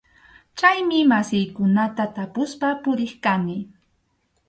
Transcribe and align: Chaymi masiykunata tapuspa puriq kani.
Chaymi 0.57 0.99
masiykunata 1.11 2.03
tapuspa 2.15 2.69
puriq 2.83 3.13
kani. 3.23 3.57